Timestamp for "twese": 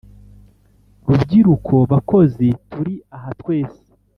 3.39-3.79